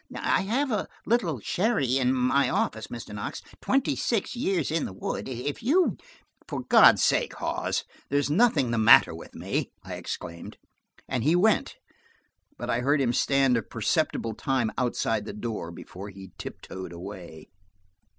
[0.17, 3.13] "I have a little sherry in my office, Mr.
[3.13, 5.29] Knox–twenty six years in the wood.
[5.29, 5.95] If you–"
[6.47, 10.57] "For God's sake, Hawes, there's nothing the matter with me!" I exclaimed,
[11.07, 11.75] and he went.
[12.57, 17.49] But I heard him stand a perceptible time outside the door before he tiptoed away.